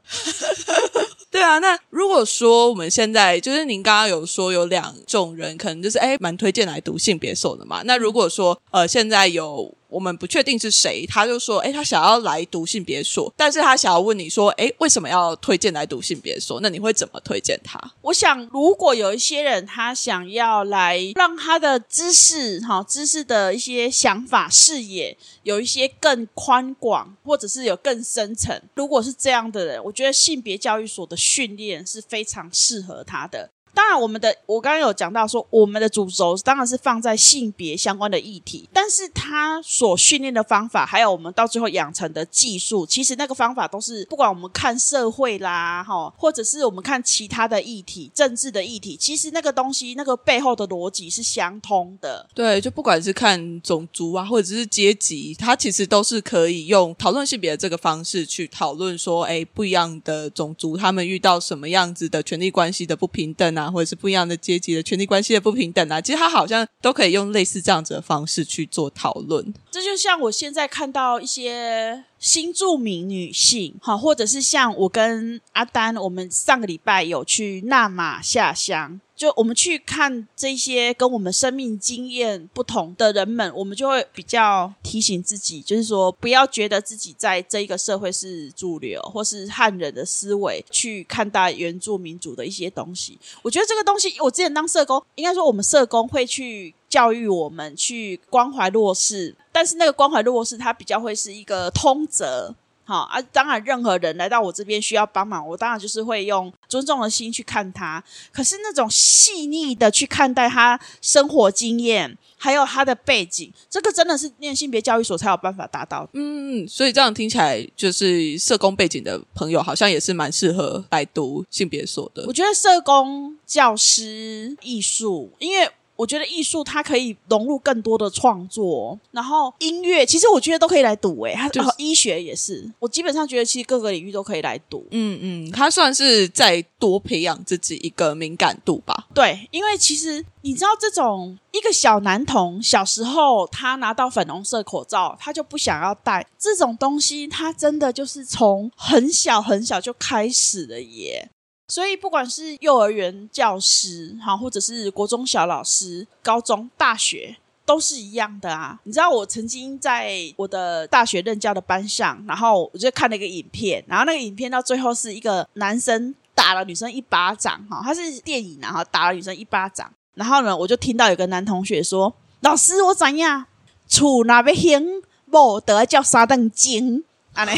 [1.29, 7.81] 对啊，那如果说我们现在就是您刚刚有说有两种人，可能就是哎蛮推荐来读性别手的嘛。
[7.83, 16.61] 那如果说呃现在有我们不确定是谁，他就说哎他想要来读性别所，但是他想要问你说哎为什么要推荐来读性别所？
[16.61, 17.77] 那你会怎么推荐他？
[18.01, 33.49] 我想，如果有一些人他想要来让他的知识哈知识的一些想法视野有一些更宽广，或者是有更深层，如果是这样的人，我觉得性别教育所的训练是非常适合他的。
[33.73, 52.27] 当然，我们的我刚刚有讲到说，我们的主轴当然是放在性别相关的议题，但是他所训练的方法，还有我们到最后养成的技术，其实那个方法都是不管我们看社会啦，哈，或者是我们看其他的议题、政治的议题，其实那个东西那个背后的逻辑是相通的。
[52.33, 69.53] 对，就不管是看种族啊，或者是阶级，它其实都是可以用讨论性别的这个方式去讨论说，哎，不一样的种族他们遇到什么样子的权利关系的不平等啊，或者是不一样的阶级的权利关系的不平等啊，其实他好像都可以用类似这样子的方式去做讨论。
[69.71, 93.17] 这就像我现在看到一些新著名女性，好，或者是像我跟阿丹，我们上个礼拜有去纳马下乡，就我们去看这些跟我们生命经验不同的人们，我们就会比较提醒自己，就是说不要觉得自己在这一个社会是主流或是汉人的思维去看待原住民族的一些东西。
[93.41, 96.75] 我觉得这个东西，我之前当社工，应该说我们社工会去。
[96.91, 103.21] 教育我们去关怀弱势，但是那个关怀弱势，它比较会是一个通则，好啊。
[103.33, 108.03] 当然，任何人来到我这边需要帮忙，我当然就是会用尊重的心去看他。
[108.31, 116.07] 可是那种细腻的去看待他生活经验，还有他的背景，这个真的是念性别教育所才有办法达到。
[116.13, 122.23] 嗯，所以这样听起来，就是社工背景的朋友，好像也是蛮适合来读性别所的。
[122.25, 125.69] 我觉得社工、教师、艺术，因为。
[126.01, 134.83] 我觉得艺术它可以融入更多的创作，然后音乐其实我觉得都可以来读诶，然后医学也是，我基本上觉得其实各个领域都可以来读。
[134.89, 139.07] 嗯嗯，他算是在多培养自己一个敏感度吧。
[139.13, 151.29] 对，因为其实你知道，这种一个小男童小时候他拿到粉红色口罩，他就不想要戴这种东西，他真的就是从很小很小就开始了耶。
[151.71, 158.77] 所以，不管是幼儿园教师，哈，或者是国中小老师、高中、大学，都是一样的啊。
[158.83, 173.45] 你知道，我曾经在我的大学任教的班上，然后我就看了一个影片，然后那个影片到最后是一个男生打了女生一巴掌，哈，他是电影，然后打了女生一巴掌，然后呢，我就听到有个男同学说：“老师，我怎样？
[173.87, 177.53] 处那边兴，某得叫三等金，啊嘞。”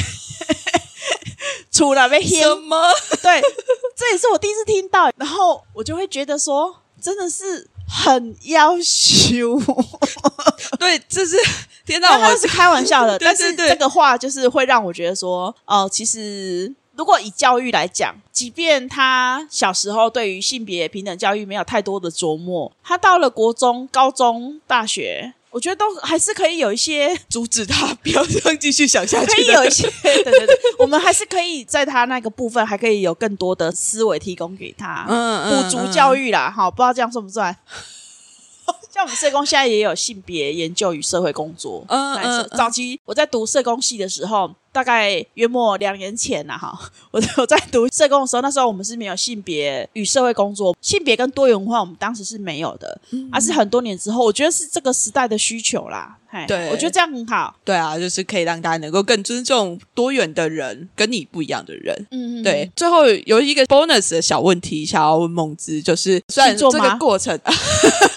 [1.71, 2.91] 出了被什么？
[3.21, 3.41] 对，
[3.95, 9.59] 这也是我第一次听到，然后我就会觉得说，真的是很要求。
[10.79, 11.37] 对，这是
[11.85, 25.33] 天哪，我是开玩笑的， 但是这个话就是会让我觉得说，哦，其实如果以教育来讲，即便他小时候对于性别平等教育没有太多的琢磨，他到了国中、高中、大学。
[25.53, 29.35] 我觉得都还是可以有一些阻止他不要这样继续想下去。
[29.35, 36.51] 可以有一些， 对对对，我们还是可以在他那个部分还可以有更多的思维提供给他，嗯补足教育啦。
[36.53, 37.55] 好，不知道这样算不算？
[39.01, 41.83] 我们社工现在也有性别研究与社会工作。
[41.87, 46.77] 嗯嗯嗯早期我在读社工系的时候，大概约莫两年前呐、哈，
[47.11, 56.17] 我 我在读社工的时候，那时候我们是没有性别与社会工作，性别跟多元文化，我们当时是没有的，嗯而、是很多年之后，我觉得是这个时代的需求啦。
[56.29, 57.55] 嘿对我觉得这样很好。
[57.63, 61.95] 对啊，就是可以让大家能够更尊重多元的人，跟你不一样的人。
[62.09, 67.39] 嗯，嗯对，，最后有一个 bonus 的小问题想要问梦之，就是虽然这个过程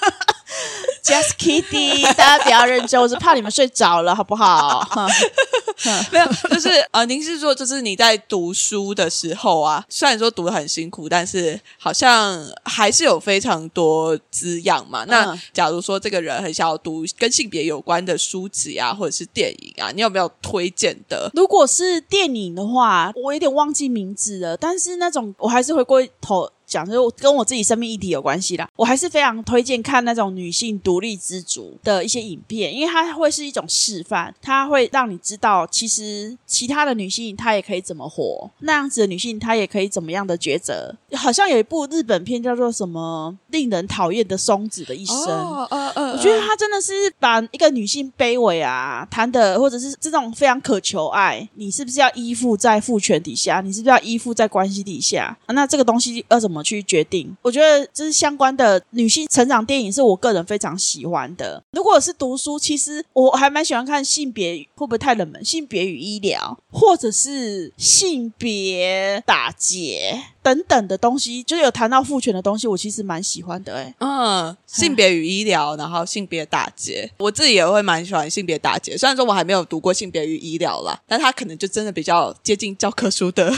[1.07, 4.81] Just kidding， 大家不要认真，我是怕你们睡着了，好不好？
[4.81, 5.07] 哈
[6.11, 15.05] 没有，就是呃，您是说，就是你在读书的时候啊，虽然说读的很辛苦，但是好像还是有非常多滋养嘛。
[15.05, 21.31] 那嗯假如说这个人很想要读跟性别有关的书籍啊，或者是电影啊，你有没有推荐的？
[21.35, 28.69] 如果是电影的话，我有点忘记名字了，但是那种我还是回过头讲，就跟我自己生命议题有关系啦。
[28.77, 40.95] 我还是非常推荐看那种女性独立自主的一些影片，因为它会是一种示范，它会让你知道，其实其他的女性她也可以怎么活，那样子的女性她也可以怎么样的抉择。
[41.13, 53.61] 好像有一部日本片叫做什么“令人讨厌的松子的一生”，哦，呃呃，我觉得她真的是把一个女性卑微啊谈的，或者是这种非常渴求爱，你是不是要依附在父权底下？
[53.61, 55.37] 你是不是要依附在关系底下？
[55.47, 57.37] 啊那这个东西要怎么怎么去决定？
[57.43, 61.63] 我觉得就是相关的女性成长电影，是我个人非常喜欢的。
[61.73, 65.45] 如果是读书，其实我还蛮喜欢看性别会不会太冷门？
[65.45, 73.93] 性别与医疗，或者是性别打劫等等的东西，就是有谈到父权的东西，我其实蛮喜欢的、欸。
[73.99, 78.97] 嗯，性别与医疗，然后性别打劫，我自己也会蛮喜欢性别打劫。
[78.97, 83.53] 虽然说我还没有读过性别与医疗啦，但它可能就真的比较接近教科书的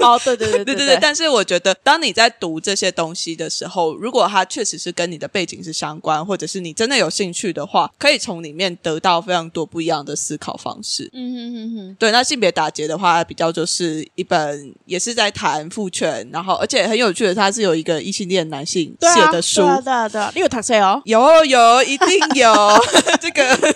[0.00, 11.08] 哦，对对对 对对对，但是我觉得，当你在读这些东西的时候，如果它确实是跟你的背景是相关，或者是你真的有兴趣的话，可以从里面得到非常多不一样的思考方式。
[11.12, 11.96] 嗯哼哼哼。
[11.96, 21.00] 对，那性别打劫的话，比较就是一本也是在谈父权，然后而且很有趣的，他是有一个异性恋男性写的书，对啊，对啊，对啊，你有读谁哦？
[21.06, 22.54] 有有，一定有
[23.20, 23.74] 这个。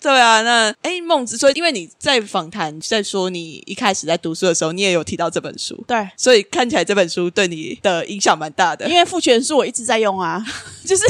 [0.00, 8.96] 对啊，那哎，孟子说，因为你在访谈在说你一开始在读书的时候，你也有提到这本书，对，所以看起来这本书对你的影响蛮大的因。
[8.96, 10.44] 为父权是我一直在用啊，
[10.86, 11.02] 就是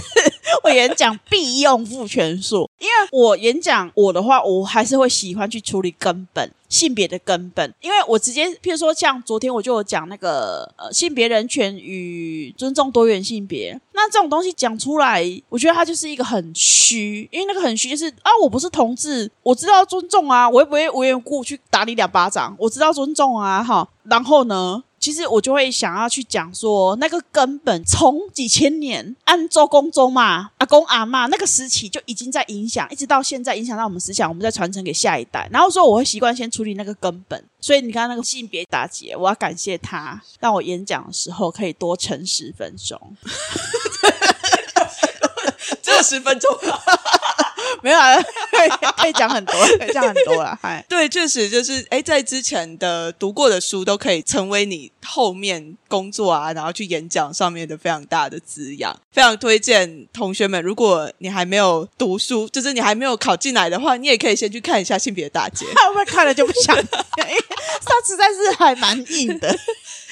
[0.63, 6.51] 我演讲必用父权术，因为我演讲我的话，我还是会喜欢去处理根本。
[6.69, 35.49] 性别的根本，因为我直接，譬如说像昨天我就有讲那个呃性别人权与尊重多元性别，那这种东西讲出来，我觉得它就是一个很虚，因为那个很虚就是啊，我不是同志，我知道尊重啊，我也不会无缘无故去打你两巴掌，我知道尊重啊，哈，然后呢，其实我就会想要去讲说，那个根本从几千年按周公周嘛、阿公阿妈那个时期就已经在影响，一直到现在影响到我们思想，我们再传承给下一代。
[35.51, 43.17] 然后说我会习惯先处理那个根本，所以你刚刚那个性别打劫，我要感谢他，让我演讲的时候可以多撑 十分钟。
[45.83, 46.55] 只有十分钟。
[47.83, 48.15] 没有啊，
[48.51, 50.85] 可以可以讲很多，可以讲很多了，嗨。
[50.89, 58.99] 对，确实就是哎，在之前的读过的书都可以成为你后面工作啊，然后去演讲上面的非常大的滋养。
[59.13, 66.77] 非常推荐同学们，如果你还没有读书，就是你还没有考进来的话，你也可以先去看一下性别大街，会不会看了就不想？
[66.77, 67.45] 因为
[67.85, 69.59] 它实在是还蛮硬的。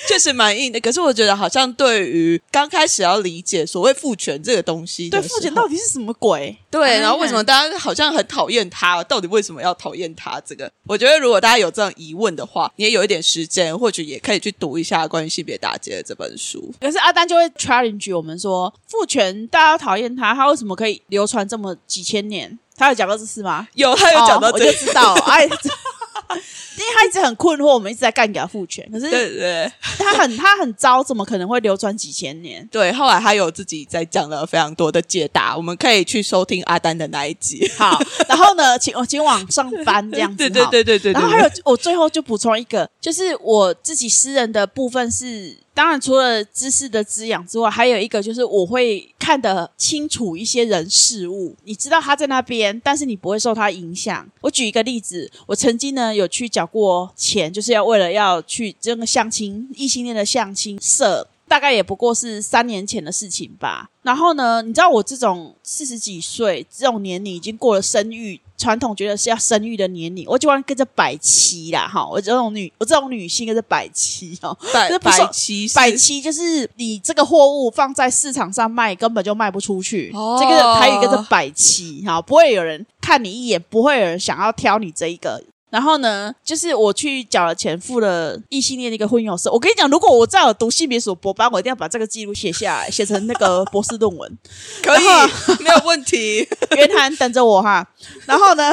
[0.07, 0.81] 确实蛮硬的。
[0.81, 6.57] 可是我觉得好像对于刚开始要理解所谓父权这个东西的对，父权到底是什么鬼？
[6.77, 9.03] 对，哎然后为什么大家好像很讨厌他？
[9.05, 10.41] 到底为什么要讨厌他？
[10.45, 16.73] 这个，我觉得如果大家有这样疑问的话，你也有一点时间，或许也可以去读一下关于性别打击的这本书。
[16.81, 22.59] 可是阿丹就会 challenge 我们说，父权大家讨厌他，他为什么可以流传这么几千年？
[22.77, 23.67] 他有讲到这事吗？
[23.73, 25.49] 有，他有讲到哦我这个，就知道，哎，
[26.77, 32.67] 因为他一直很困惑，我们一直在干给他父权，可是对对对他很他很糟，怎么可能会流传几千年？
[32.71, 32.93] 对。
[32.93, 37.71] 后来他有自己在讲了非常多的解答，我们可以去收听阿丹的那一集。
[37.77, 41.13] 好，然后呢，请我请往上翻这样子， 对对对对对。
[41.13, 54.27] 然后还有，我最后就补充一个，就是我自己私人的部分是，当然除了知识的滋养之外，还有一个就是我会看得清楚一些人事物，你知道他在那边，但是你不会受他影响。
[54.41, 61.29] 我举一个例子，我曾经呢有去缴过钱，就是要为了要去这个相亲异性恋的相亲社。
[61.49, 63.89] 大概也不过是三年前的事情吧。
[64.03, 80.11] 然后呢，你知道我这种四十几岁这种年龄，已经过了生育传统觉得是要生育的年龄，我就欢跟着百七啦，哈，我这种女我这种女性跟着百七哦，百这百七百七就是你这个货物放在市场上卖，根本就卖不出去。
[80.15, 85.43] 哦这个台语跟着百七哈，不会有人看你一眼，不会有人想要挑你这一个。
[85.69, 89.51] 然后呢，就是我去缴了钱，付了异性恋的一个婚友社。
[89.51, 94.39] 我跟你讲，如果我再有读性别所博班，我一定要把这个记录写下来，写成那个博士论文。
[94.83, 96.49] 可以然没有问题。
[96.77, 97.87] 袁涵等着我哈。
[98.27, 98.73] 然后呢，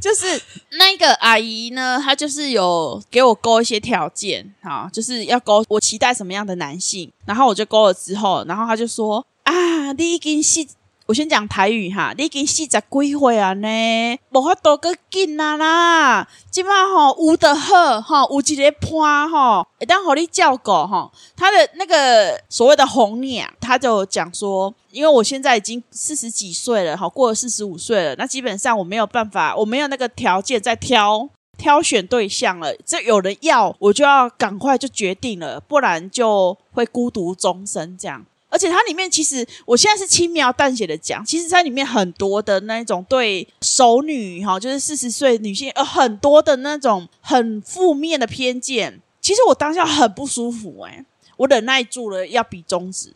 [0.00, 0.40] 就是
[0.78, 7.12] 那个阿姨呢，她就是有给我勾一些条件，哈，就是要勾我期待什么样的男性。
[7.26, 10.66] 然后我就勾了之后，然后她就说啊，你已经是。
[11.06, 21.12] 我先讲台语哈，你已经四十几岁啊呢，无法度个紧啊啦，即马吼有的好吼，有一个伴吼，会当互你照顾吼。
[21.36, 31.28] 他的那个所谓的红娘，他就讲说，因为我现在已经四十几岁了，哈，过了四十五岁了，那基本上我没有办法，我没有那个条件再挑
[31.58, 32.74] 挑选对象了。
[32.86, 38.24] 这有人要，我就要赶快就决定了，不然就会孤独终生这样。
[38.54, 49.00] 而且它里面其实，我现在是轻描淡写的讲，其实在里面很多的那一种对熟女哈，就是四十岁女性，呃，很多的那种很负面的偏见。
[49.20, 51.04] 其实我当下很不舒服、欸，
[51.36, 53.12] 我忍耐住了，要比中指，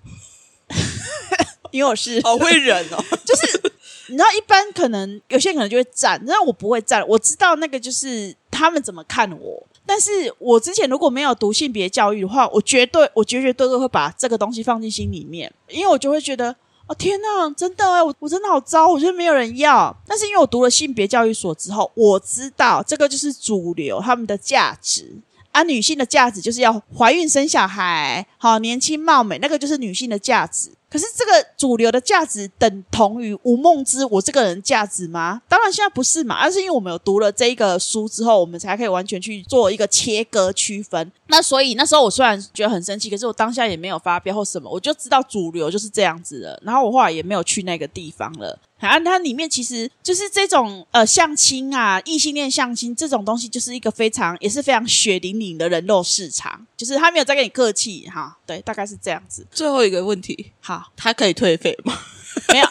[1.70, 3.72] 因为我是好会忍哦， 就是
[4.08, 7.06] 你知道，一般可能有些人可能就会站，但我不会站。
[7.06, 16.54] 我知道那个就是他们怎么看我，但是我之前如果没有读性别教育的话，我绝对我绝绝对对会把这个东西放进心里面，因为我就会觉得。
[16.86, 19.94] 哦天呐，真的哎，我我真的好糟，我觉得没有人要。
[20.06, 25.14] 但是因为我读了性别教育所之后，我知道这个就是主流他们的价值
[25.52, 30.70] 啊，女性的价值就是要怀孕生小孩，好年轻貌美，那个就是女性的价值。
[30.90, 35.42] 可是这个主流的价值等同于吴梦之我这个人价值吗？
[35.48, 41.12] 当然现在不是嘛，而是因为我们有读了这一个书之后，我们才可以完全去做一个切割区分。
[41.26, 46.60] 那所以那时候我虽然觉得很生气，可是我当下也没有发飙或什么，我就知道主流就是这样子的。
[46.64, 48.58] 然后我后来也没有去那个地方了。
[48.78, 59.46] 啊，它里面其实就是这种呃相亲啊，异性恋相亲这种东西，就是一个非常也是非常血淋淋的人肉市场，就是他没有在跟你客气哈，对，大概是这样子。
[59.52, 61.96] 最后一个问题，好，他可以退费吗？
[62.52, 62.66] 没有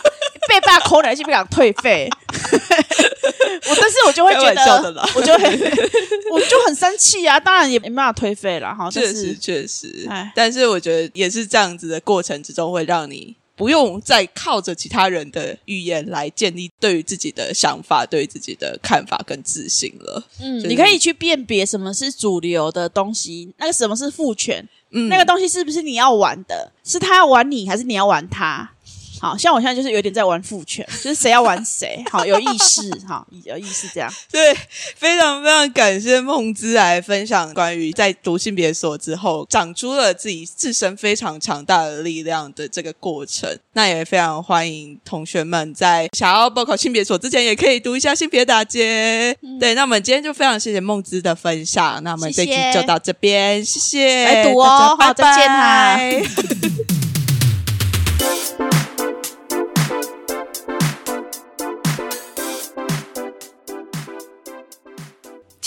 [0.50, 5.44] 被爸抠来就不想退费， 我但是我就会觉得，我就会
[6.32, 20.24] 我就很生气啊，当然也没办法退费了哈，但确实是确实哎，但是我觉得也是这样子的过程之中，会让你不用再靠着其他人的语言来建立对于自己的想法、对于自己的看法跟自信了。
[20.40, 26.72] 嗯，就是你可以去辨别什么是主流的东西，那个什么是父权，嗯，那个东西是不是你要玩的？
[26.84, 28.72] 是他要玩你，还是你要玩他？
[29.20, 34.12] 好像我现在就是有点在玩父权，就是谁要玩谁，好有意识，好有意识这样。
[34.32, 34.56] 对，
[34.96, 43.58] 非常非常感谢梦之来分享关于在读性别所之后长出了自己自身非常强大的力量的这个过程。
[43.74, 49.36] 那也非常欢迎同学们在想要报考性别所之前，也可以读一下性别打阶。
[49.60, 56.97] 对，那我们今天就非常谢谢梦之的分享，那我们这期就到这边，谢谢，来读哦拜拜好再见啊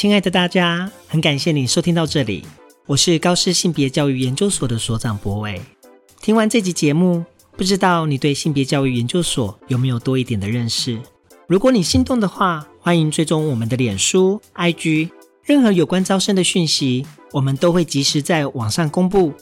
[0.01, 2.43] 亲爱的大家，很感谢你收听到这里，
[2.87, 5.61] 我是高师性别教育研究所的所长博伟。
[6.23, 7.23] 听完这集节目，
[7.55, 10.99] 不知道你对性别教育研究所有没有多一点的认识？
[11.47, 15.11] 如果你心动的话，欢迎追踪我们的脸书、IG，
[15.45, 19.35] 任何有关招生的讯息，我们都会及时在网上公布。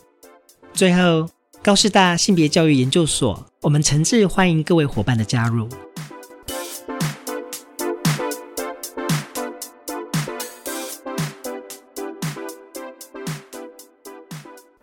[0.74, 1.30] 最后，
[1.62, 5.68] 高师大性别教育研究所，我们诚挚欢迎各位伙伴的加入。